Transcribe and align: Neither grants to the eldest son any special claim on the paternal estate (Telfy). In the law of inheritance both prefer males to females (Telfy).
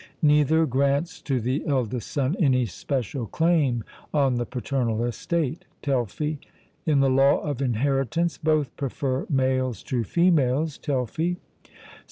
Neither 0.23 0.65
grants 0.65 1.21
to 1.21 1.39
the 1.39 1.63
eldest 1.67 2.09
son 2.09 2.35
any 2.39 2.65
special 2.65 3.27
claim 3.27 3.83
on 4.11 4.37
the 4.37 4.47
paternal 4.47 5.05
estate 5.05 5.63
(Telfy). 5.83 6.39
In 6.87 7.01
the 7.01 7.09
law 7.11 7.39
of 7.41 7.61
inheritance 7.61 8.39
both 8.39 8.75
prefer 8.77 9.27
males 9.29 9.83
to 9.83 10.03
females 10.03 10.79
(Telfy). 10.79 11.37